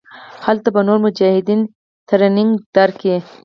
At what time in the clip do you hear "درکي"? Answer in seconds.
2.75-3.15